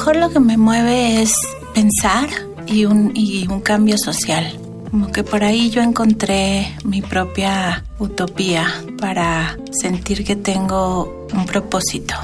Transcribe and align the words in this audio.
mejor 0.00 0.16
lo 0.16 0.30
que 0.30 0.40
me 0.40 0.56
mueve 0.56 1.20
es 1.20 1.34
pensar 1.74 2.30
y 2.66 2.86
un, 2.86 3.12
y 3.14 3.46
un 3.48 3.60
cambio 3.60 3.98
social. 3.98 4.58
Como 4.90 5.12
que 5.12 5.22
por 5.22 5.44
ahí 5.44 5.68
yo 5.68 5.82
encontré 5.82 6.74
mi 6.84 7.02
propia 7.02 7.84
utopía 7.98 8.82
para 8.98 9.58
sentir 9.70 10.24
que 10.24 10.36
tengo 10.36 11.28
un 11.34 11.44
propósito, 11.44 12.14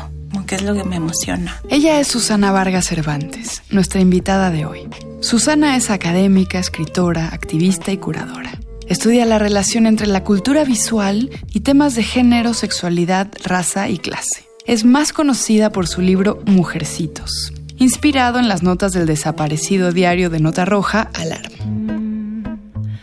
que 0.47 0.55
es 0.55 0.63
lo 0.63 0.73
que 0.73 0.85
me 0.85 0.97
emociona. 0.97 1.61
Ella 1.69 2.01
es 2.01 2.09
Susana 2.09 2.51
Vargas 2.51 2.87
Cervantes, 2.87 3.63
nuestra 3.69 4.01
invitada 4.01 4.51
de 4.51 4.65
hoy. 4.65 4.89
Susana 5.21 5.77
es 5.77 5.91
académica, 5.91 6.59
escritora, 6.59 7.29
activista 7.29 7.93
y 7.93 7.99
curadora. 7.99 8.59
Estudia 8.89 9.27
la 9.27 9.39
relación 9.39 9.87
entre 9.87 10.07
la 10.07 10.25
cultura 10.25 10.65
visual 10.65 11.29
y 11.53 11.61
temas 11.61 11.95
de 11.95 12.05
género, 12.05 12.55
sexualidad, 12.55 13.29
raza 13.45 13.91
y 13.91 13.99
clase. 13.99 14.47
Es 14.65 14.85
más 14.87 15.13
conocida 15.13 15.71
por 15.71 15.87
su 15.87 16.01
libro 16.01 16.41
Mujercitos, 16.47 17.53
inspirado 17.79 18.39
en 18.39 18.49
las 18.49 18.63
notas 18.63 18.93
del 18.93 19.07
desaparecido 19.07 19.93
diario 19.93 20.31
de 20.31 20.41
Nota 20.41 20.65
Roja, 20.65 21.11
Alarma. 21.15 21.57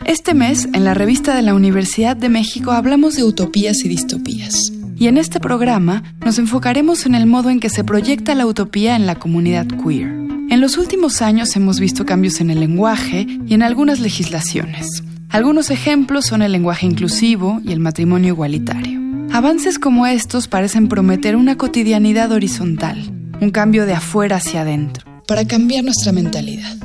Este 0.04 0.34
mes, 0.34 0.68
en 0.74 0.84
la 0.84 0.94
revista 0.94 1.34
de 1.34 1.42
la 1.42 1.54
Universidad 1.54 2.16
de 2.16 2.28
México, 2.28 2.72
hablamos 2.72 3.16
de 3.16 3.24
utopías 3.24 3.84
y 3.84 3.88
distopías. 3.88 4.70
Y 4.96 5.08
en 5.08 5.16
este 5.16 5.40
programa 5.40 6.02
nos 6.24 6.38
enfocaremos 6.38 7.06
en 7.06 7.14
el 7.14 7.26
modo 7.26 7.50
en 7.50 7.58
que 7.58 7.70
se 7.70 7.84
proyecta 7.84 8.34
la 8.34 8.46
utopía 8.46 8.96
en 8.96 9.06
la 9.06 9.16
comunidad 9.16 9.66
queer. 9.66 10.08
En 10.50 10.60
los 10.60 10.76
últimos 10.76 11.22
años 11.22 11.56
hemos 11.56 11.80
visto 11.80 12.04
cambios 12.04 12.40
en 12.40 12.50
el 12.50 12.60
lenguaje 12.60 13.26
y 13.46 13.54
en 13.54 13.62
algunas 13.62 13.98
legislaciones. 13.98 15.02
Algunos 15.30 15.70
ejemplos 15.70 16.26
son 16.26 16.42
el 16.42 16.52
lenguaje 16.52 16.86
inclusivo 16.86 17.60
y 17.64 17.72
el 17.72 17.80
matrimonio 17.80 18.28
igualitario. 18.34 19.00
Avances 19.32 19.80
como 19.80 20.06
estos 20.06 20.46
parecen 20.46 20.86
prometer 20.86 21.34
una 21.34 21.56
cotidianidad 21.56 22.30
horizontal, 22.30 23.13
un 23.44 23.50
cambio 23.50 23.86
de 23.86 23.92
afuera 23.92 24.36
hacia 24.36 24.62
adentro, 24.62 25.04
para 25.26 25.46
cambiar 25.46 25.84
nuestra 25.84 26.12
mentalidad. 26.12 26.76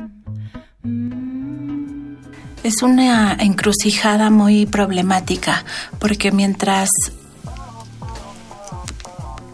Es 2.64 2.84
una 2.84 3.34
encrucijada 3.40 4.30
muy 4.30 4.66
problemática 4.66 5.64
porque 6.00 6.32
mientras 6.32 6.90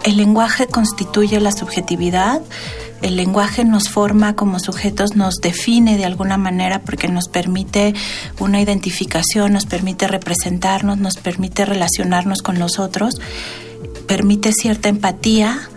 el 0.04 0.18
lenguaje 0.18 0.66
constituye 0.68 1.40
la 1.40 1.52
subjetividad, 1.52 2.42
el 3.04 3.16
lenguaje 3.16 3.64
nos 3.64 3.90
forma 3.90 4.36
como 4.36 4.60
sujetos, 4.60 5.16
nos 5.16 5.36
define 5.36 5.98
de 5.98 6.06
alguna 6.06 6.38
manera 6.38 6.82
porque 6.82 7.08
nos 7.08 7.28
permite 7.28 7.94
una 8.40 8.60
identificación, 8.60 9.54
nos 9.54 9.68
permite 9.68 10.08
representarnos, 10.08 10.98
nos 10.98 11.18
permite 11.18 11.66
relacionarnos 11.66 12.42
con 12.42 12.58
los 12.58 12.80
otros, 12.80 13.16
permite 14.08 14.52
cierta 14.52 14.90
empatía 14.90 15.70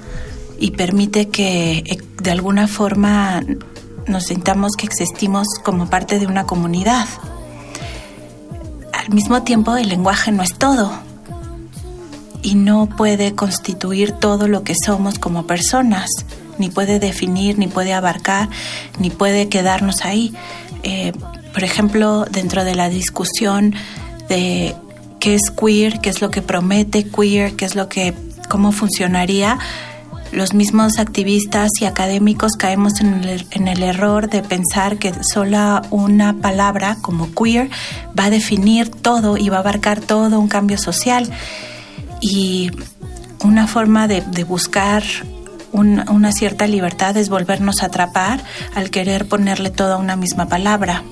y 0.59 0.73
permite 0.73 1.29
que 1.29 1.79
eh, 1.79 1.99
de 2.23 2.31
alguna 2.31 2.69
forma 2.69 3.43
nos 4.07 4.25
sintamos 4.25 4.73
que 4.77 4.87
existimos 4.87 5.47
como 5.63 5.89
parte 5.89 6.19
de 6.19 6.27
una 6.27 6.45
comunidad. 6.45 7.07
Al 8.93 9.11
mismo 9.15 9.43
tiempo, 9.43 9.77
el 9.77 9.89
lenguaje 9.89 10.33
no 10.33 10.43
es 10.43 10.55
todo 10.55 10.91
y 12.43 12.55
no 12.55 12.89
puede 12.89 13.35
constituir 13.35 14.13
todo 14.13 14.49
lo 14.49 14.63
que 14.65 14.75
somos 14.75 15.19
como 15.19 15.47
personas, 15.47 16.09
ni 16.59 16.71
puede 16.71 16.99
definir, 16.99 17.59
ni 17.59 17.67
puede 17.67 17.93
abarcar, 17.93 18.49
ni 18.99 19.11
puede 19.11 19.49
quedarnos 19.49 20.05
ahí. 20.05 20.35
Eh, 20.83 21.13
por 21.53 21.65
ejemplo, 21.65 22.25
dentro 22.31 22.65
de 22.65 22.75
la 22.75 22.89
discusión 22.89 23.75
de 24.29 24.75
qué 25.21 25.35
es 25.35 25.51
queer, 25.51 26.01
qué 26.01 26.11
es 26.11 26.21
lo 26.21 26.31
que 26.31 26.43
promete 26.43 27.05
queer, 27.09 27.55
qué 27.55 27.65
es 27.65 27.75
lo 27.75 27.89
que, 27.89 28.15
cómo 28.49 28.73
funcionaría, 28.73 29.59
los 30.33 30.55
mismos 30.55 30.99
activistas 30.99 31.71
y 31.81 31.87
académicos 31.87 32.57
caemos 32.57 33.01
en 33.01 33.25
el, 33.69 33.83
error 33.83 34.29
de 34.29 34.43
pensar 34.43 34.99
que 34.99 35.13
sola 35.23 35.83
una 35.91 36.35
palabra 36.35 36.99
como 37.01 37.33
queer 37.35 37.71
va 38.19 38.25
a 38.25 38.31
definir 38.31 38.91
todo 38.91 39.37
y 39.37 39.49
va 39.49 39.59
a 39.59 39.61
abarcar 39.61 40.01
todo 40.01 40.39
un 40.39 40.49
cambio 40.49 40.79
social. 40.79 41.31
Y 42.21 42.71
una 43.43 43.67
forma 43.67 44.09
de, 44.09 44.21
buscar 44.45 45.03
una 45.73 46.33
cierta 46.33 46.67
libertad 46.67 47.17
es 47.17 47.29
volvernos 47.29 47.83
a 47.83 47.87
atrapar 47.87 48.43
al 48.75 48.91
querer 48.91 49.27
ponerle 49.27 49.71
toda 49.71 49.97
una 49.97 50.17
misma 50.17 50.49
palabra. 50.49 51.05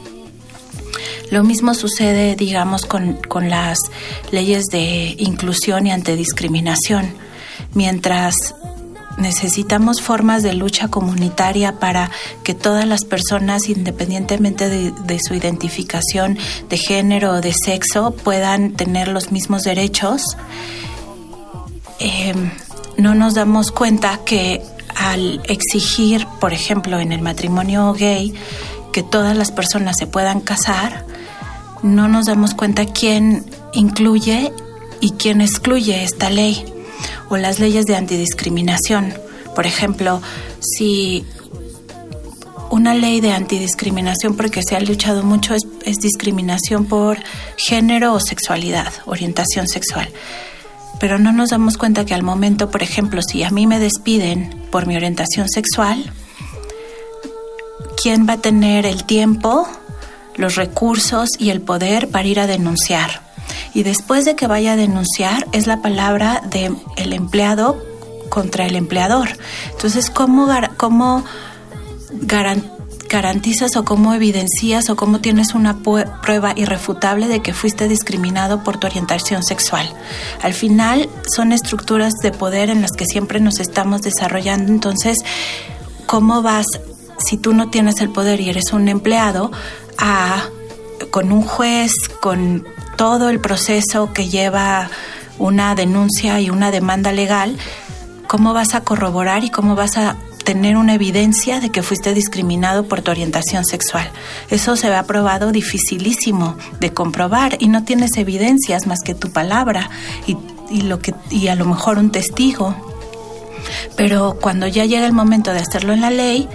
Lo 1.30 1.42
mismo 1.42 1.74
sucede, 1.74 2.36
digamos, 2.36 2.86
con, 2.86 3.14
con 3.14 3.48
las 3.48 3.78
leyes 4.30 4.66
de 4.66 5.16
inclusión 5.18 5.86
y 5.86 5.92
antidiscriminación. 5.92 7.14
Mientras 7.74 8.54
necesitamos 9.16 10.02
formas 10.02 10.42
de 10.42 10.52
lucha 10.54 10.88
comunitaria 10.88 11.78
para 11.78 12.10
que 12.42 12.54
todas 12.54 12.86
las 12.86 13.04
personas, 13.04 13.68
independientemente 13.68 14.68
de, 14.68 15.18
su 15.20 15.34
identificación 15.34 16.38
de 16.68 16.78
género 16.78 17.32
o 17.32 17.40
de 17.40 17.52
sexo, 17.52 18.12
puedan 18.12 18.72
tener 18.72 19.08
los 19.08 19.32
mismos 19.32 19.62
derechos. 19.62 20.36
Em, 21.98 22.50
no 22.96 23.14
nos 23.14 23.34
damos 23.34 23.72
cuenta 23.72 24.20
que 24.24 24.62
al 24.94 25.40
exigir, 25.48 26.26
por 26.40 26.52
ejemplo, 26.52 27.00
en 27.00 27.12
el 27.12 27.22
matrimonio 27.22 27.92
gay, 27.92 28.34
que 28.92 29.02
todas 29.02 29.36
las 29.36 29.50
personas 29.50 29.96
se 29.98 30.06
puedan 30.06 30.40
casar, 30.40 31.04
no 31.82 32.08
nos 32.08 32.26
damos 32.26 32.54
cuenta 32.54 32.86
quién 32.86 33.44
incluye 33.72 34.52
y 35.00 35.10
quién 35.12 35.42
excluye 35.42 36.02
esta 36.02 36.30
ley 36.30 36.75
o 37.28 37.36
las 37.36 37.58
leyes 37.58 37.86
de 37.86 37.96
antidiscriminación. 37.96 39.14
Por 39.54 39.66
ejemplo, 39.66 40.20
si 40.60 41.24
una 42.70 42.94
ley 42.94 43.20
de 43.20 43.32
antidiscriminación, 43.32 44.36
porque 44.36 44.62
se 44.62 44.76
ha 44.76 44.80
luchado 44.80 45.22
mucho, 45.22 45.54
es, 45.54 45.98
discriminación 45.98 46.86
por 46.86 47.18
género 47.56 48.14
o 48.14 48.20
sexualidad, 48.20 48.92
orientación 49.06 49.68
sexual. 49.68 50.08
Pero 50.98 51.18
no 51.18 51.32
nos 51.32 51.50
damos 51.50 51.76
cuenta 51.76 52.04
que 52.04 52.14
al 52.14 52.22
momento, 52.22 52.70
por 52.70 52.82
ejemplo, 52.82 53.20
si 53.22 53.42
a 53.42 53.50
mí 53.50 53.66
me 53.66 53.78
despiden 53.78 54.50
por 54.70 54.86
mi 54.86 54.96
orientación 54.96 55.48
sexual, 55.48 56.12
¿quién 58.02 58.26
va 58.28 58.34
a 58.34 58.40
tener 58.40 58.86
el 58.86 59.04
tiempo, 59.04 59.68
los 60.36 60.56
recursos 60.56 61.30
y 61.38 61.50
el 61.50 61.60
poder 61.60 62.08
para 62.08 62.26
ir 62.26 62.40
a 62.40 62.46
denunciar? 62.46 63.25
Y 63.76 63.82
después 63.82 64.24
de 64.24 64.36
que 64.36 64.46
vaya 64.46 64.72
a 64.72 64.76
denunciar 64.76 65.46
es 65.52 65.66
la 65.66 65.82
palabra 65.82 66.40
del 66.50 66.78
el 66.96 67.12
empleado 67.12 67.76
contra 68.30 68.64
el 68.64 68.74
empleador. 68.74 69.28
Entonces, 69.70 70.08
¿cómo, 70.08 70.48
cómo 70.78 71.26
garantizas 73.10 73.76
o 73.76 73.84
cómo 73.84 74.14
evidencias 74.14 74.88
o 74.88 74.96
cómo 74.96 75.20
tienes 75.20 75.54
una 75.54 75.76
prueba 75.82 76.54
irrefutable 76.56 77.28
de 77.28 77.42
que 77.42 77.52
fuiste 77.52 77.86
discriminado 77.86 78.64
por 78.64 78.78
tu 78.78 78.86
orientación 78.86 79.42
sexual? 79.42 79.92
Al 80.40 80.54
final 80.54 81.10
son 81.30 81.52
estructuras 81.52 82.14
de 82.22 82.32
poder 82.32 82.70
en 82.70 82.80
las 82.80 82.92
que 82.92 83.04
siempre 83.04 83.40
nos 83.40 83.60
estamos 83.60 84.00
desarrollando. 84.00 84.72
Entonces, 84.72 85.18
¿cómo 86.06 86.40
vas, 86.40 86.64
si 87.18 87.36
tú 87.36 87.52
no 87.52 87.68
tienes 87.68 88.00
el 88.00 88.08
poder 88.08 88.40
y 88.40 88.48
eres 88.48 88.72
un 88.72 88.88
empleado, 88.88 89.50
a 89.98 90.44
con 91.10 91.30
un 91.30 91.42
juez, 91.42 91.92
con 92.20 92.64
todo 92.96 93.28
el 93.28 93.40
proceso 93.40 94.12
que 94.12 94.28
lleva 94.28 94.90
una 95.38 95.74
denuncia 95.74 96.40
y 96.40 96.50
una 96.50 96.70
demanda 96.70 97.12
legal, 97.12 97.56
¿cómo 98.26 98.54
vas 98.54 98.74
a 98.74 98.80
corroborar 98.80 99.44
y 99.44 99.50
cómo 99.50 99.74
vas 99.74 99.96
a 99.96 100.16
tener 100.44 100.76
una 100.76 100.94
evidencia 100.94 101.60
de 101.60 101.70
que 101.70 101.82
fuiste 101.82 102.14
discriminado 102.14 102.88
por 102.88 103.02
tu 103.02 103.10
orientación 103.10 103.64
sexual? 103.64 104.10
Eso 104.48 104.76
se 104.76 104.94
ha 104.94 105.02
probado 105.04 105.52
dificilísimo 105.52 106.56
de 106.80 106.92
comprobar 106.92 107.56
y 107.60 107.68
no 107.68 107.84
tienes 107.84 108.16
evidencias 108.16 108.86
más 108.86 109.00
que 109.02 109.14
tu 109.14 109.30
palabra 109.30 109.90
y, 110.26 110.82
lo 110.82 110.98
que, 111.00 111.14
y 111.30 111.48
a 111.48 111.54
lo 111.54 111.66
mejor 111.66 111.98
un 111.98 112.10
testigo. 112.10 112.74
Pero 113.96 114.38
cuando 114.40 114.66
ya 114.66 114.84
llega 114.84 115.06
el 115.06 115.12
momento 115.12 115.52
de 115.52 115.60
hacerlo 115.60 115.92
en 115.92 116.00
la 116.00 116.10
ley, 116.10 116.48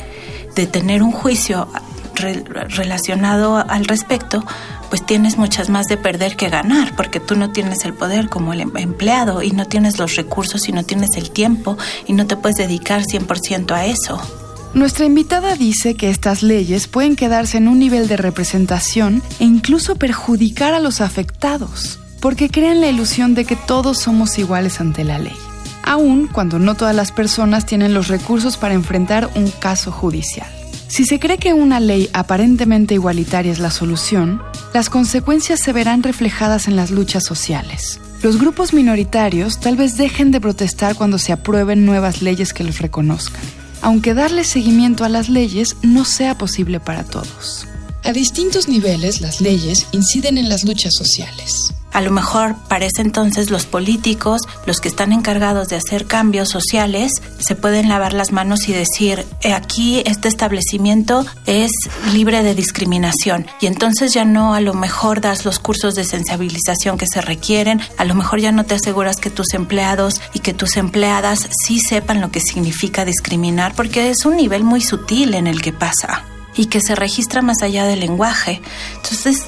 de 0.55 0.67
tener 0.67 1.03
un 1.03 1.11
juicio 1.11 1.67
relacionado 2.15 3.57
al 3.57 3.85
respecto, 3.85 4.44
pues 4.91 5.05
tienes 5.05 5.38
muchas 5.38 5.69
más 5.69 5.88
de 5.88 5.95
perder 5.95 6.35
que 6.35 6.49
ganar, 6.49 6.97
porque 6.97 7.21
tú 7.21 7.35
no 7.35 7.51
tienes 7.51 7.85
el 7.85 7.93
poder 7.93 8.27
como 8.27 8.51
el 8.51 8.59
em-, 8.59 8.75
empleado 8.75 9.41
y 9.41 9.51
no 9.51 9.65
tienes 9.65 9.97
los 9.97 10.17
recursos 10.17 10.67
y 10.67 10.73
no 10.73 10.83
tienes 10.83 11.15
el 11.15 11.31
tiempo 11.31 11.77
y 12.07 12.13
no 12.13 12.27
te 12.27 12.35
puedes 12.35 12.57
dedicar 12.57 13.03
100% 13.03 13.71
a 13.71 13.85
eso. 13.85 14.21
Nuestra 14.73 15.05
invitada 15.05 15.55
dice 15.55 15.95
que 15.95 16.09
estas 16.09 16.43
leyes 16.43 16.88
pueden 16.88 17.15
quedarse 17.15 17.57
en 17.57 17.69
un 17.69 17.79
nivel 17.79 18.09
de 18.09 18.17
representación 18.17 19.23
e 19.39 19.45
incluso 19.45 19.95
perjudicar 19.95 20.73
a 20.73 20.81
los 20.81 20.99
afectados, 20.99 21.99
porque 22.19 22.49
crean 22.49 22.81
la 22.81 22.89
ilusión 22.89 23.33
de 23.33 23.45
que 23.45 23.55
todos 23.55 23.97
somos 23.97 24.37
iguales 24.37 24.81
ante 24.81 25.05
la 25.05 25.19
ley, 25.19 25.37
aun 25.83 26.27
cuando 26.27 26.59
no 26.59 26.75
todas 26.75 26.95
las 26.95 27.13
personas 27.13 27.65
tienen 27.65 27.94
los 27.94 28.09
recursos 28.09 28.57
para 28.57 28.73
enfrentar 28.73 29.29
un 29.35 29.49
caso 29.51 29.89
judicial. 29.89 30.60
Si 30.91 31.05
se 31.05 31.21
cree 31.21 31.38
que 31.38 31.53
una 31.53 31.79
ley 31.79 32.09
aparentemente 32.11 32.95
igualitaria 32.95 33.49
es 33.49 33.59
la 33.59 33.71
solución, 33.71 34.41
las 34.73 34.89
consecuencias 34.89 35.61
se 35.61 35.71
verán 35.71 36.03
reflejadas 36.03 36.67
en 36.67 36.75
las 36.75 36.91
luchas 36.91 37.23
sociales. 37.23 38.01
Los 38.21 38.38
grupos 38.38 38.73
minoritarios 38.73 39.61
tal 39.61 39.77
vez 39.77 39.95
dejen 39.95 40.31
de 40.31 40.41
protestar 40.41 40.95
cuando 40.95 41.17
se 41.17 41.31
aprueben 41.31 41.85
nuevas 41.85 42.21
leyes 42.21 42.53
que 42.53 42.65
los 42.65 42.79
reconozcan. 42.79 43.41
aunque 43.83 44.13
darle 44.13 44.43
seguimiento 44.43 45.05
a 45.05 45.09
las 45.09 45.27
leyes 45.27 45.75
no 45.81 46.05
sea 46.05 46.38
posible 46.38 46.79
para 46.79 47.03
todos. 47.03 47.67
A 48.03 48.13
distintos 48.13 48.68
niveles, 48.68 49.21
las 49.21 49.42
leyes 49.42 49.86
inciden 49.92 50.39
en 50.39 50.50
las 50.50 50.63
luchas 50.63 50.94
sociales. 50.95 51.71
A 51.92 52.01
lo 52.01 52.09
mejor 52.09 52.56
para 52.68 52.86
ese 52.86 53.01
entonces 53.01 53.51
los 53.51 53.68
políticos, 53.68 54.42
los 54.65 54.80
que 54.80 54.88
están 54.88 55.12
encargados 55.12 55.68
de 55.68 55.75
hacer 55.75 56.07
cambios 56.07 56.50
sociales, 56.50 57.12
se 57.38 57.56
pueden 57.56 57.89
lavar 57.89 58.13
las 58.13 58.31
manos 58.31 58.68
y 58.69 58.74
decir, 58.74 59.24
aquí 59.53 60.01
este 60.06 60.30
establecimiento 60.30 61.25
es 61.45 61.71
libre 62.12 62.42
de 62.42 62.56
discriminación. 62.56 63.45
Y 63.59 63.68
entonces 63.68 64.13
ya 64.13 64.25
no 64.25 64.56
a 64.56 64.62
lo 64.62 64.74
mejor 64.74 65.21
das 65.21 65.45
los 65.45 65.59
cursos 65.59 65.94
de 65.94 66.04
sensibilización 66.04 66.97
que 66.97 67.07
se 67.07 67.21
requieren, 67.21 67.81
a 67.97 68.06
lo 68.06 68.15
mejor 68.15 68.39
ya 68.39 68.51
no 68.51 68.65
te 68.65 68.75
aseguras 68.75 69.18
que 69.18 69.30
tus 69.30 69.54
empleados 69.54 70.21
y 70.33 70.39
que 70.39 70.54
tus 70.56 70.77
empleadas 70.77 71.50
sí 71.65 71.80
sepan 71.80 72.19
lo 72.19 72.31
que 72.31 72.39
significa 72.39 73.06
discriminar, 73.06 73.75
porque 73.75 74.09
es 74.09 74.25
un 74.25 74.38
nivel 74.38 74.63
muy 74.63 74.81
sutil 74.81 75.36
en 75.36 75.45
el 75.45 75.62
que 75.62 75.74
pasa 75.74 76.25
y 76.56 76.65
que 76.65 76.81
se 76.81 76.95
registra 76.95 77.42
más 77.42 77.62
allá 77.62 77.86
del 77.86 78.01
lenguaje. 78.01 78.62
Entonces, 78.95 79.45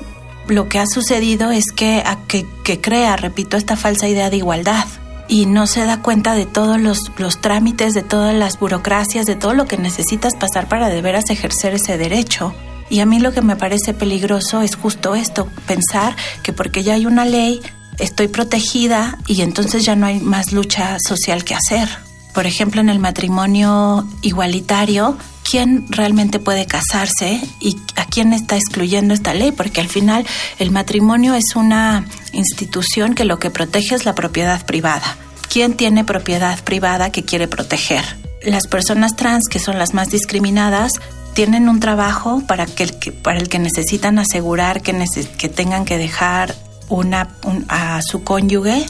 lo 0.47 0.69
que 0.69 0.79
ha 0.79 0.87
sucedido 0.87 1.51
es 1.51 1.65
que, 1.75 2.03
que, 2.27 2.81
crea, 2.81 3.15
repito, 3.15 3.57
esta 3.57 3.75
falsa 3.75 4.07
idea 4.07 4.29
de 4.29 4.37
igualdad 4.37 4.85
y 5.27 5.45
no 5.45 5.67
se 5.67 5.85
da 5.85 6.01
cuenta 6.01 6.35
de 6.35 6.45
todos 6.45 6.79
los, 6.79 7.11
los, 7.17 7.39
trámites, 7.39 7.93
de 7.93 8.03
todas 8.03 8.35
las 8.35 8.59
burocracias, 8.59 9.25
de 9.25 9.35
todo 9.35 9.53
lo 9.53 9.65
que 9.65 9.77
necesitas 9.77 10.35
pasar 10.35 10.67
para 10.67 10.89
de 10.89 11.01
veras 11.01 11.29
ejercer 11.29 11.75
ese 11.75 11.97
derecho. 11.97 12.53
Y 12.89 12.99
a 12.99 13.05
mí 13.05 13.19
lo 13.19 13.31
que 13.31 13.41
me 13.41 13.55
parece 13.55 13.93
peligroso 13.93 14.61
es 14.61 14.75
justo 14.75 15.15
esto, 15.15 15.47
pensar 15.65 16.15
que 16.43 16.51
porque 16.51 16.83
ya 16.83 16.95
hay 16.95 17.05
una 17.05 17.25
ley, 17.25 17.61
estoy 17.99 18.27
protegida 18.27 19.17
y 19.25 19.41
entonces 19.41 19.85
ya 19.85 19.95
no 19.95 20.05
hay 20.05 20.19
más 20.19 20.51
lucha 20.51 20.97
social 20.99 21.43
que 21.43 21.55
hacer. 21.55 21.87
Por 22.33 22.45
ejemplo, 22.45 22.81
en 22.81 22.89
el 22.89 22.99
matrimonio 22.99 24.07
igualitario, 24.21 25.17
quién 25.49 25.85
realmente 25.89 26.39
puede 26.39 26.65
casarse 26.65 27.41
y 27.59 27.77
a 27.95 28.05
quién 28.05 28.33
está 28.33 28.55
excluyendo 28.55 29.13
esta 29.13 29.33
ley, 29.33 29.51
porque 29.51 29.81
al 29.81 29.89
final 29.89 30.25
el 30.59 30.71
matrimonio 30.71 31.35
es 31.35 31.55
una 31.55 32.05
institución 32.31 33.13
que 33.13 33.25
lo 33.25 33.39
que 33.39 33.49
protege 33.49 33.95
es 33.95 34.05
la 34.05 34.15
propiedad 34.15 34.65
privada. 34.65 35.17
¿Quién 35.51 35.73
tiene 35.73 36.03
propiedad 36.03 36.63
privada 36.63 37.11
que 37.11 37.23
quiere 37.23 37.47
proteger? 37.47 38.03
Las 38.43 38.67
personas 38.67 39.15
trans, 39.15 39.47
que 39.49 39.59
son 39.59 39.77
las 39.77 39.93
más 39.93 40.09
discriminadas, 40.09 40.93
tienen 41.33 41.69
un 41.69 41.79
trabajo 41.79 42.41
para, 42.47 42.65
que, 42.65 42.87
para 43.11 43.39
el 43.39 43.49
que 43.49 43.59
necesitan 43.59 44.19
asegurar 44.19 44.81
que, 44.81 45.05
que 45.37 45.49
tengan 45.49 45.85
que 45.85 45.97
dejar 45.97 46.55
una, 46.89 47.29
a 47.69 48.01
su 48.01 48.23
cónyuge 48.23 48.85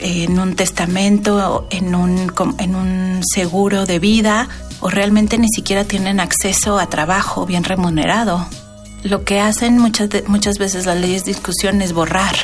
en 0.00 0.38
un 0.38 0.56
testamento, 0.56 1.66
en 1.70 1.94
un, 1.94 2.32
en 2.58 2.74
un 2.74 3.22
seguro 3.24 3.86
de 3.86 3.98
vida 3.98 4.48
o 4.80 4.90
realmente 4.90 5.38
ni 5.38 5.48
siquiera 5.48 5.84
tienen 5.84 6.20
acceso 6.20 6.78
a 6.78 6.86
trabajo 6.88 7.46
bien 7.46 7.64
remunerado. 7.64 8.46
Lo 9.02 9.24
que 9.24 9.40
hacen 9.40 9.78
muchas, 9.78 10.08
muchas 10.26 10.58
veces 10.58 10.86
las 10.86 10.98
leyes 10.98 11.24
de 11.24 11.32
discusión 11.32 11.82
es 11.82 11.92
borrar 11.92 12.34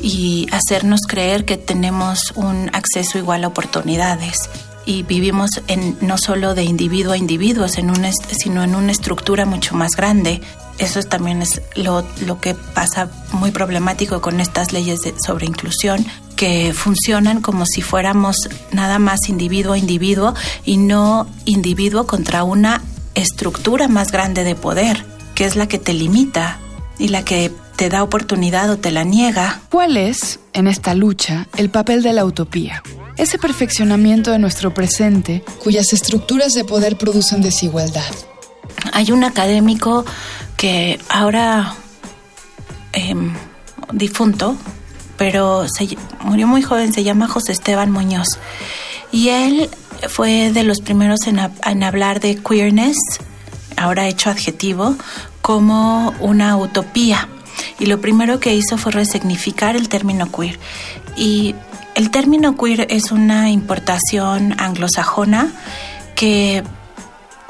y 0.00 0.46
hacernos 0.52 1.02
creer 1.08 1.44
que 1.44 1.56
tenemos 1.56 2.32
un 2.36 2.70
acceso 2.72 3.18
igual 3.18 3.44
a 3.44 3.48
oportunidades 3.48 4.48
y 4.84 5.02
vivimos 5.02 5.50
en, 5.66 5.98
no 6.00 6.16
solo 6.18 6.54
de 6.54 6.64
individuo 6.64 7.12
a 7.12 7.16
individuo, 7.16 7.68
sino 7.68 8.62
en 8.62 8.74
una 8.74 8.92
estructura 8.92 9.44
mucho 9.44 9.74
más 9.74 9.96
grande. 9.96 10.40
Eso 10.78 11.02
también 11.02 11.42
es 11.42 11.60
lo, 11.74 12.06
lo 12.24 12.40
que 12.40 12.54
pasa 12.54 13.10
muy 13.32 13.50
problemático 13.50 14.20
con 14.20 14.40
estas 14.40 14.72
leyes 14.72 15.00
de, 15.00 15.14
sobre 15.20 15.46
inclusión, 15.46 16.06
que 16.38 16.72
funcionan 16.72 17.42
como 17.42 17.66
si 17.66 17.82
fuéramos 17.82 18.48
nada 18.70 19.00
más 19.00 19.28
individuo 19.28 19.72
a 19.72 19.78
individuo 19.78 20.34
y 20.64 20.76
no 20.76 21.26
individuo 21.46 22.06
contra 22.06 22.44
una 22.44 22.80
estructura 23.16 23.88
más 23.88 24.12
grande 24.12 24.44
de 24.44 24.54
poder, 24.54 25.04
que 25.34 25.44
es 25.46 25.56
la 25.56 25.66
que 25.66 25.78
te 25.78 25.92
limita 25.94 26.60
y 26.96 27.08
la 27.08 27.24
que 27.24 27.50
te 27.74 27.88
da 27.88 28.04
oportunidad 28.04 28.70
o 28.70 28.78
te 28.78 28.92
la 28.92 29.02
niega. 29.02 29.62
¿Cuál 29.68 29.96
es, 29.96 30.38
en 30.52 30.68
esta 30.68 30.94
lucha, 30.94 31.48
el 31.56 31.70
papel 31.70 32.04
de 32.04 32.12
la 32.12 32.24
utopía? 32.24 32.84
Ese 33.16 33.36
perfeccionamiento 33.36 34.30
de 34.30 34.38
nuestro 34.38 34.72
presente 34.72 35.42
cuyas 35.64 35.92
estructuras 35.92 36.52
de 36.52 36.62
poder 36.62 36.96
producen 36.96 37.42
desigualdad. 37.42 38.14
Hay 38.92 39.10
un 39.10 39.24
académico 39.24 40.04
que 40.56 41.00
ahora 41.08 41.74
em, 42.92 43.34
difunto, 43.92 44.56
pero 45.18 45.66
murió 46.22 46.46
muy 46.46 46.62
joven, 46.62 46.94
se 46.94 47.04
llama 47.04 47.28
José 47.28 47.52
Esteban 47.52 47.90
Muñoz. 47.90 48.28
Y 49.12 49.28
él 49.28 49.68
fue 50.08 50.52
de 50.52 50.62
los 50.62 50.80
primeros 50.80 51.26
en, 51.26 51.38
en 51.38 51.82
hablar 51.82 52.20
de 52.20 52.36
queerness, 52.36 52.96
ahora 53.76 54.08
hecho 54.08 54.30
adjetivo, 54.30 54.96
como 55.42 56.14
una 56.20 56.56
utopía. 56.56 57.28
Y 57.78 57.86
lo 57.86 58.00
primero 58.00 58.38
que 58.40 58.54
hizo 58.54 58.78
fue 58.78 58.92
resignificar 58.92 59.76
el 59.76 59.88
término 59.88 60.30
queer. 60.30 60.58
Y 61.16 61.54
el 61.94 62.10
término 62.10 62.56
queer 62.56 62.86
es 62.90 63.10
una 63.10 63.50
importación 63.50 64.54
anglosajona 64.58 65.52
que 66.14 66.62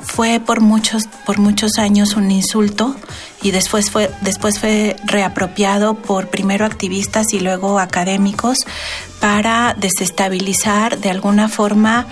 fue 0.01 0.41
por 0.41 0.61
muchos, 0.61 1.05
por 1.27 1.39
muchos 1.39 1.79
años 1.79 2.15
un 2.15 2.31
insulto 2.31 2.95
y 3.43 3.51
después 3.51 3.91
fue, 3.91 4.11
después 4.21 4.59
fue 4.59 4.97
reapropiado 5.05 5.95
por 5.95 6.29
primero 6.29 6.65
activistas 6.65 7.33
y 7.33 7.41
luego 7.41 7.79
académicos 7.79 8.59
para 9.21 9.75
desestabilizar 9.75 10.99
de 10.99 11.11
alguna 11.11 11.49
forma 11.49 12.07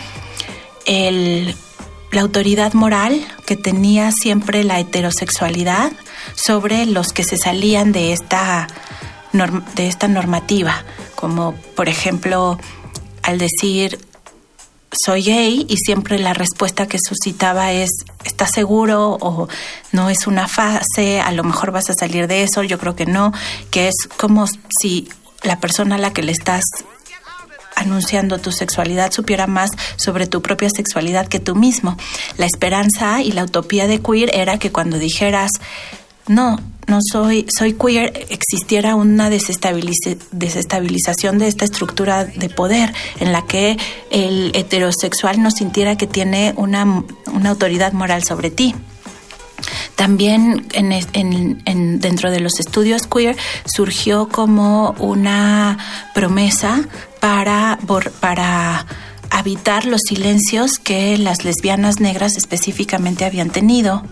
la 0.86 2.20
autoridad 2.20 2.72
moral 2.74 3.20
que 3.44 3.56
tenía 3.56 4.12
siempre 4.12 4.64
la 4.64 4.78
heterosexualidad 4.78 5.92
sobre 6.34 6.86
los 6.86 7.08
que 7.08 7.24
se 7.24 7.36
salían 7.36 7.92
de 7.92 8.12
esta, 8.12 8.68
de 9.74 9.86
esta 9.88 10.08
normativa, 10.08 10.84
como 11.14 11.54
por 11.74 11.88
ejemplo 11.88 12.58
al 13.22 13.38
decir 13.38 13.98
soy 15.04 15.22
gay 15.22 15.66
y 15.68 15.76
siempre 15.76 16.18
la 16.18 16.34
respuesta 16.34 16.86
que 16.86 16.98
suscitaba 16.98 17.72
es 17.72 17.90
¿estás 18.24 18.50
seguro? 18.52 19.18
o 19.20 19.48
no 19.92 20.10
es 20.10 20.26
una 20.26 20.48
fase, 20.48 21.20
a 21.20 21.32
lo 21.32 21.44
mejor 21.44 21.70
vas 21.70 21.90
a 21.90 21.94
salir 21.94 22.26
de 22.26 22.42
eso, 22.42 22.62
yo 22.62 22.78
creo 22.78 22.96
que 22.96 23.06
no, 23.06 23.32
que 23.70 23.88
es 23.88 23.94
como 24.16 24.46
si 24.80 25.08
la 25.42 25.60
persona 25.60 25.96
a 25.96 25.98
la 25.98 26.12
que 26.12 26.22
le 26.22 26.32
estás 26.32 26.64
anunciando 27.76 28.38
tu 28.38 28.50
sexualidad 28.50 29.12
supiera 29.12 29.46
más 29.46 29.70
sobre 29.96 30.26
tu 30.26 30.42
propia 30.42 30.70
sexualidad 30.70 31.28
que 31.28 31.38
tú 31.38 31.54
mismo. 31.54 31.96
La 32.38 32.46
esperanza 32.46 33.22
y 33.22 33.32
la 33.32 33.44
utopía 33.44 33.86
de 33.86 34.00
queer 34.00 34.34
era 34.34 34.58
que 34.58 34.72
cuando 34.72 34.98
dijeras 34.98 35.52
no, 36.28 36.58
no 36.86 37.00
soy, 37.00 37.46
soy 37.56 37.74
queer, 37.74 38.26
existiera 38.30 38.94
una 38.94 39.28
desestabilización 39.28 41.38
de 41.38 41.48
esta 41.48 41.64
estructura 41.64 42.24
de 42.24 42.48
poder 42.48 42.94
en 43.18 43.32
la 43.32 43.42
que 43.42 43.76
el 44.10 44.52
heterosexual 44.54 45.42
no 45.42 45.50
sintiera 45.50 45.96
que 45.96 46.06
tiene 46.06 46.54
una, 46.56 47.02
autoridad 47.44 47.92
moral 47.92 48.22
sobre 48.24 48.50
ti. 48.50 48.74
También 49.96 50.66
en, 50.74 52.00
dentro 52.00 52.30
de 52.30 52.40
los 52.40 52.60
estudios 52.60 53.06
queer 53.06 53.36
surgió 53.64 54.28
como 54.28 54.94
una 54.98 55.78
promesa 56.14 56.84
para, 57.20 57.78
para 58.20 58.86
habitar 59.30 59.86
los 59.86 60.02
silencios 60.06 60.78
que 60.78 61.16
las 61.18 61.44
lesbianas 61.44 61.98
negras 62.00 62.36
específicamente 62.36 63.24
habían 63.24 63.50
tenido 63.50 64.04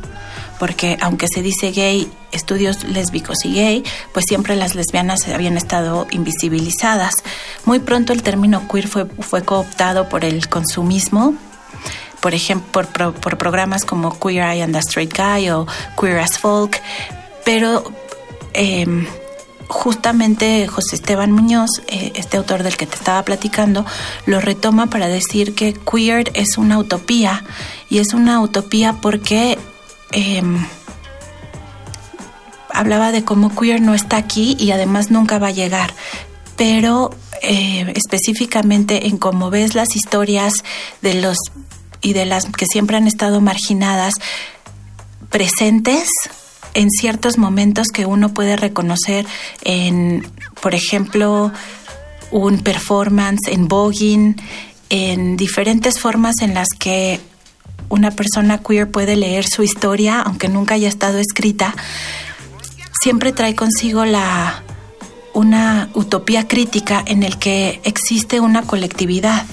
porque 0.64 0.97
aunque 1.02 1.28
se 1.28 1.42
dice 1.42 1.73
gay, 1.73 2.11
estudios 2.33 2.85
lésbicos 2.85 3.44
y 3.44 3.52
gay, 3.52 3.85
pues 4.14 4.25
siempre 4.26 4.56
las 4.56 4.75
lesbianas 4.75 5.28
habían 5.28 5.59
estado 5.59 6.06
invisibilizadas. 6.11 7.16
Muy 7.66 7.80
pronto 7.80 8.14
el 8.14 8.23
término 8.23 8.66
queer 8.66 8.88
fue, 8.88 9.04
fue 9.04 9.42
cooptado 9.42 10.09
por 10.09 10.25
el 10.25 10.49
consumismo, 10.49 11.35
por 12.21 12.33
ejemplo, 12.33 13.12
por, 13.12 13.37
programas 13.37 13.85
como 13.85 14.18
Queer 14.18 14.54
Eye 14.54 14.62
and 14.62 14.73
the 14.73 14.78
Straight 14.78 15.14
Guy 15.14 15.50
o 15.50 15.66
Queer 16.00 16.21
as 16.21 16.38
Folk, 16.38 16.80
pero 17.44 17.85
em, 18.54 19.06
justamente 19.68 20.66
José 20.66 20.97
Esteban 20.97 21.30
Muñoz, 21.30 21.83
eh, 21.88 22.12
este 22.14 22.38
autor 22.38 22.62
del 22.62 22.78
que 22.78 22.87
te 22.87 22.97
estaba 22.97 23.23
platicando, 23.23 23.85
lo 24.25 24.40
retoma 24.40 24.87
para 24.87 25.09
decir 25.09 25.54
que 25.54 25.75
queer 25.75 26.30
es 26.33 26.56
una 26.56 26.78
utopía 26.78 27.44
y 27.90 27.99
es 27.99 28.14
una 28.14 28.40
utopía 28.40 28.94
porque 29.02 29.59
Em, 30.16 30.64
hablaba 32.71 33.11
de 33.11 33.25
cómo 33.25 33.54
queer 33.54 33.80
no 33.80 33.94
está 33.94 34.16
aquí 34.16 34.56
y 34.61 34.71
además 34.71 35.11
nunca 35.11 35.40
va 35.40 35.49
a 35.49 35.50
llegar, 35.50 35.92
pero 36.56 37.11
eh, 37.42 37.92
específicamente 37.97 39.09
en 39.09 39.18
cómo 39.18 39.50
ves 39.50 39.75
las 39.75 39.97
historias 39.97 40.54
de 41.02 41.14
los 41.14 41.37
y 42.00 42.12
de 42.12 42.26
las 42.26 42.47
que 42.47 42.66
siempre 42.66 42.97
han 42.97 43.09
estado 43.09 43.40
marginadas 43.40 44.14
presentes 45.30 46.09
en 46.75 46.90
ciertos 46.90 47.37
momentos 47.37 47.88
que 47.88 48.06
uno 48.06 48.33
puede 48.33 48.56
reconocer 48.56 49.26
en, 49.62 50.25
por 50.61 50.76
ejemplo, 50.76 51.50
un 52.30 52.61
performance 52.61 53.49
en 53.49 53.66
voguing, 53.66 54.37
en 54.90 55.37
diferentes 55.37 55.99
formas 55.99 56.37
en 56.40 56.54
las 56.54 56.68
que 56.78 57.21
una 57.95 58.11
persona 58.11 58.59
queer 58.59 58.91
puede 58.91 59.15
leer 59.15 59.47
su 59.47 59.63
historia, 59.63 60.21
aunque 60.21 60.49
nunca 60.49 60.75
haya 60.75 60.89
estado 60.89 61.19
escrita, 61.19 61.77
siempre 63.01 63.33
trae 63.33 63.55
consigo 63.55 64.05
la 64.05 64.65
una 65.33 65.91
utopía 65.95 66.47
crítica 66.49 67.03
en 67.07 67.23
el 67.23 67.39
que 67.39 67.81
existe 67.85 68.41
una 68.41 68.63
colectividad. 68.63 69.47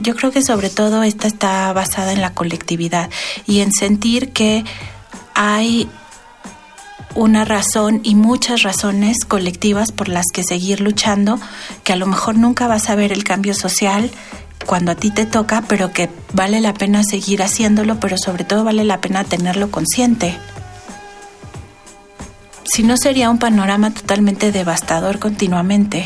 yo 0.00 0.16
creo 0.16 0.32
que 0.32 0.42
sobre 0.42 0.70
todo 0.70 1.02
esta 1.02 1.26
está 1.26 1.72
basada 1.72 2.12
en 2.12 2.20
la 2.20 2.32
colectividad 2.32 3.10
y 3.46 3.60
en 3.60 3.72
sentir 3.72 4.32
que 4.32 4.64
hay 5.34 5.88
una 7.14 7.44
razón 7.44 8.00
y 8.02 8.14
muchas 8.14 8.62
razones 8.62 9.24
colectivas 9.26 9.92
por 9.92 10.08
las 10.08 10.26
que 10.32 10.42
seguir 10.44 10.80
luchando, 10.80 11.38
que 11.84 11.94
a 11.94 11.96
lo 11.96 12.06
mejor 12.06 12.36
nunca 12.36 12.66
vas 12.68 12.90
a 12.90 12.94
ver 12.94 13.12
el 13.12 13.24
cambio 13.24 13.54
social 13.54 14.10
cuando 14.66 14.92
a 14.92 14.94
ti 14.96 15.10
te 15.10 15.24
toca, 15.24 15.62
pero 15.66 15.92
que 15.92 16.10
vale 16.32 16.60
la 16.60 16.74
pena 16.74 17.02
seguir 17.04 17.42
haciéndolo, 17.42 17.98
pero 18.00 18.18
sobre 18.18 18.44
todo 18.44 18.64
vale 18.64 18.84
la 18.84 19.00
pena 19.00 19.24
tenerlo 19.24 19.70
consciente. 19.70 20.36
Si 22.64 22.82
no 22.82 22.96
sería 22.96 23.30
un 23.30 23.38
panorama 23.38 23.94
totalmente 23.94 24.52
devastador 24.52 25.18
continuamente. 25.18 26.04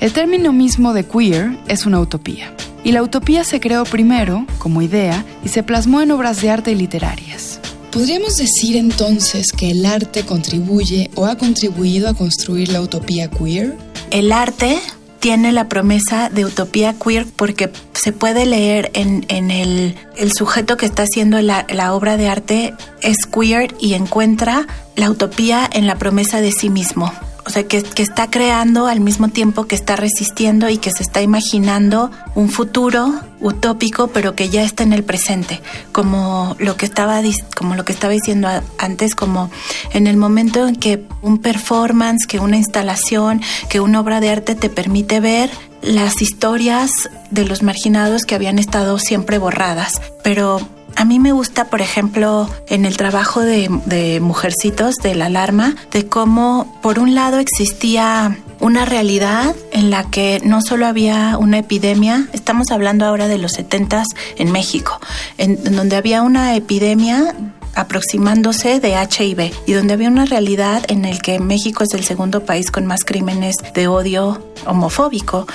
El 0.00 0.12
término 0.12 0.52
mismo 0.52 0.92
de 0.92 1.06
queer 1.06 1.56
es 1.68 1.86
una 1.86 2.00
utopía. 2.00 2.52
Y 2.84 2.92
la 2.92 3.02
utopía 3.02 3.44
se 3.44 3.60
creó 3.60 3.84
primero, 3.84 4.46
como 4.58 4.82
idea, 4.82 5.24
y 5.42 5.48
se 5.48 5.62
plasmó 5.62 6.02
en 6.02 6.10
obras 6.10 6.42
de 6.42 6.50
arte 6.50 6.72
y 6.72 6.74
literarias. 6.74 7.60
¿Podríamos 7.90 8.36
decir 8.36 8.76
entonces 8.76 9.52
que 9.52 9.70
el 9.70 9.86
arte 9.86 10.24
contribuye 10.24 11.10
o 11.14 11.24
ha 11.24 11.38
contribuido 11.38 12.08
a 12.08 12.14
construir 12.14 12.68
la 12.68 12.82
utopía 12.82 13.30
queer? 13.30 13.74
El 14.10 14.32
arte 14.32 14.78
tiene 15.26 15.50
la 15.50 15.68
promesa 15.68 16.30
de 16.30 16.44
utopía 16.44 16.94
queer 16.94 17.26
porque 17.34 17.72
se 17.94 18.12
puede 18.12 18.46
leer 18.46 18.92
en, 18.94 19.50
el, 19.50 19.96
sujeto 20.32 20.76
que 20.76 20.86
está 20.86 21.02
haciendo 21.02 21.42
la, 21.42 21.66
la 21.68 21.94
obra 21.94 22.16
de 22.16 22.28
arte 22.28 22.74
es 23.02 23.16
queer 23.26 23.74
y 23.80 23.94
encuentra 23.94 24.68
la 24.94 25.10
utopía 25.10 25.68
en 25.72 25.88
la 25.88 25.96
promesa 25.96 26.40
de 26.40 26.52
sí 26.52 26.70
mismo 26.70 27.12
o 27.46 27.50
sea, 27.50 27.66
que, 27.66 27.82
está 27.96 28.28
creando 28.28 28.88
al 28.88 28.98
mismo 28.98 29.28
tiempo 29.28 29.66
que 29.66 29.76
está 29.76 29.94
resistiendo 29.94 30.68
y 30.68 30.78
que 30.78 30.90
se 30.90 31.04
está 31.04 31.22
imaginando 31.22 32.10
un 32.34 32.50
futuro 32.50 33.14
utópico, 33.40 34.08
pero 34.08 34.34
que 34.34 34.48
ya 34.48 34.64
está 34.64 34.82
en 34.82 34.92
el 34.92 35.04
presente, 35.04 35.60
como 35.92 36.56
lo 36.58 36.76
que 36.76 36.86
estaba, 36.86 37.22
como 37.54 37.76
lo 37.76 37.84
que 37.84 37.92
estaba 37.92 38.12
diciendo 38.12 38.48
antes, 38.78 39.14
como 39.14 39.50
en 39.92 40.08
el 40.08 40.16
momento 40.16 40.66
en 40.66 40.74
que 40.74 41.04
un 41.22 41.38
performance, 41.38 42.26
que 42.26 42.40
una 42.40 42.56
instalación, 42.56 43.40
que 43.68 43.78
una 43.78 44.00
obra 44.00 44.20
de 44.20 44.30
arte 44.30 44.56
te 44.56 44.68
permite 44.68 45.20
ver 45.20 45.48
las 45.82 46.20
historias 46.20 46.90
de 47.30 47.44
los 47.44 47.62
marginados 47.62 48.24
que 48.24 48.34
habían 48.34 48.58
estado 48.58 48.98
siempre 48.98 49.38
borradas, 49.38 50.00
pero 50.24 50.60
a 50.96 51.04
mí 51.04 51.18
me 51.18 51.32
gusta, 51.32 51.66
por 51.66 51.82
ejemplo, 51.82 52.48
en 52.68 52.84
el 52.86 52.96
trabajo 52.96 53.42
de, 53.42 54.18
Mujercitos 54.20 54.96
de 54.96 55.14
la 55.14 55.26
Alarma, 55.26 55.76
de 55.92 56.06
cómo 56.06 56.78
por 56.82 56.98
un 56.98 57.14
lado 57.14 57.38
existía 57.38 58.38
una 58.60 58.86
realidad 58.86 59.54
en 59.72 59.90
la 59.90 60.10
que 60.10 60.40
no 60.42 60.62
solo 60.62 60.86
había 60.86 61.36
una 61.38 61.58
epidemia, 61.58 62.28
estamos 62.32 62.70
hablando 62.70 63.04
ahora 63.04 63.28
de 63.28 63.36
los 63.36 63.52
70 63.52 64.04
en 64.38 64.50
México, 64.50 64.98
en, 65.36 65.62
donde 65.76 65.96
había 65.96 66.22
una 66.22 66.56
epidemia 66.56 67.34
aproximándose 67.74 68.80
de 68.80 68.94
HIV 68.94 69.52
y 69.66 69.72
donde 69.72 69.92
había 69.92 70.08
una 70.08 70.24
realidad 70.24 70.82
en 70.88 71.04
el 71.04 71.20
que 71.20 71.38
México 71.38 71.84
es 71.84 71.92
el 71.92 72.04
segundo 72.04 72.46
país 72.46 72.70
con 72.70 72.86
más 72.86 73.04
crímenes 73.04 73.56
de 73.74 73.86
odio 73.86 74.42
homofóbico. 74.64 75.46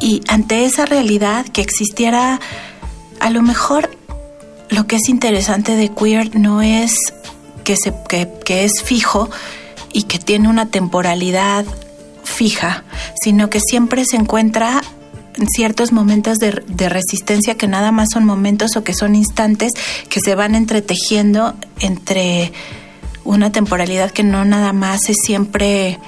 Y 0.00 0.22
ante 0.28 0.64
esa 0.64 0.86
realidad 0.86 1.44
que 1.46 1.60
existiera 1.60 2.40
a 3.20 3.28
lo 3.28 3.42
mejor 3.42 3.90
lo 4.80 4.86
que 4.86 4.96
es 4.96 5.10
interesante 5.10 5.76
de 5.76 5.90
queer 5.90 6.34
no 6.36 6.62
es 6.62 6.94
que, 7.64 7.76
es 8.64 8.82
fijo 8.82 9.28
y 9.92 10.04
que 10.04 10.18
tiene 10.18 10.48
una 10.48 10.70
temporalidad 10.70 11.66
fija, 12.24 12.84
sino 13.22 13.50
que 13.50 13.60
siempre 13.60 14.06
se 14.06 14.16
encuentra 14.16 14.80
en 15.36 15.48
ciertos 15.48 15.92
momentos 15.92 16.38
de, 16.38 16.62
de, 16.66 16.88
resistencia 16.88 17.58
que 17.58 17.66
nada 17.66 17.92
más 17.92 18.08
son 18.10 18.24
momentos 18.24 18.74
o 18.74 18.82
que 18.82 18.94
son 18.94 19.14
instantes 19.14 19.72
que 20.08 20.18
se 20.18 20.34
van 20.34 20.54
entretejiendo 20.54 21.54
entre 21.80 22.50
una 23.22 23.52
temporalidad 23.52 24.10
que 24.12 24.22
no 24.22 24.46
nada 24.46 24.72
más 24.72 25.10
es 25.10 25.18
siempre 25.22 25.98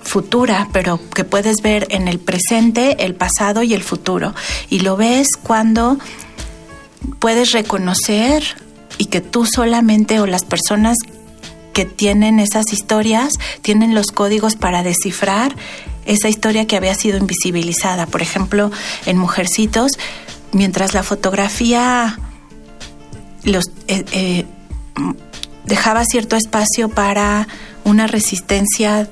futura, 0.00 0.68
pero 0.72 1.00
que 1.12 1.24
puedes 1.24 1.56
ver 1.60 1.88
en 1.90 2.06
el 2.06 2.20
presente, 2.20 3.04
el 3.04 3.16
pasado 3.16 3.64
y 3.64 3.74
el 3.74 3.82
futuro. 3.82 4.32
Y 4.70 4.80
lo 4.80 4.96
ves 4.96 5.26
cuando 5.42 5.98
puedes 7.18 7.52
reconocer 7.52 8.42
y 8.98 9.06
que 9.06 9.20
tú 9.20 9.46
solamente 9.46 10.20
o 10.20 10.26
las 10.26 10.44
personas 10.44 10.96
que 11.72 11.84
tienen 11.84 12.38
esas 12.38 12.72
historias 12.72 13.34
tienen 13.62 13.94
los 13.94 14.12
códigos 14.12 14.56
para 14.56 14.82
descifrar 14.82 15.54
esa 16.04 16.28
historia 16.28 16.66
que 16.66 16.76
había 16.76 16.94
sido 16.94 17.18
invisibilizada. 17.18 18.06
Por 18.06 18.22
ejemplo, 18.22 18.70
en 19.06 19.16
Mujercitos, 19.16 19.92
mientras 20.52 20.94
la 20.94 21.02
fotografía 21.02 22.18
los, 23.44 23.66
eh, 23.88 24.04
eh, 24.12 24.46
dejaba 25.64 26.04
cierto 26.04 26.36
espacio 26.36 26.88
para 26.88 27.48
una 27.84 28.06
resistencia 28.06 29.08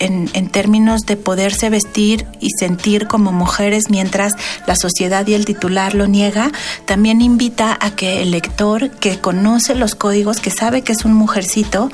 en, 0.00 0.48
términos 0.48 1.02
de 1.02 1.16
poderse 1.16 1.70
vestir 1.70 2.26
y 2.40 2.50
sentir 2.58 3.06
como 3.06 3.30
mujeres 3.32 3.84
mientras 3.88 4.34
la 4.66 4.74
sociedad 4.74 5.26
y 5.26 5.34
el 5.34 5.44
titular 5.44 5.94
lo 5.94 6.06
niega, 6.06 6.50
también 6.86 7.20
invita 7.20 7.76
a 7.80 7.94
que 7.94 8.22
el 8.22 8.32
lector 8.32 8.90
que 8.90 9.20
conoce 9.20 9.74
los 9.74 9.94
códigos, 9.94 10.40
que 10.40 10.50
sabe 10.50 10.82
que 10.82 10.92
es 10.92 11.04
un 11.04 11.12
mujercito, 11.12 11.90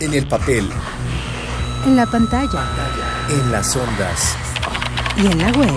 En 0.00 0.14
el 0.14 0.26
papel. 0.26 0.66
En 1.84 1.96
la 1.96 2.06
pantalla. 2.06 2.64
En 3.28 3.52
las 3.52 3.76
ondas. 3.76 4.34
Y 5.18 5.26
en 5.26 5.38
la 5.40 5.52
web. 5.52 5.74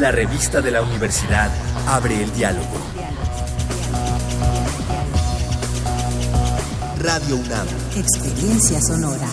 La 0.00 0.10
revista 0.10 0.60
de 0.60 0.72
la 0.72 0.82
universidad 0.82 1.52
abre 1.86 2.20
el 2.20 2.32
diálogo. 2.32 2.80
Radio 6.98 7.36
UNAM. 7.36 7.68
Experiencia 7.94 8.80
sonora. 8.80 9.28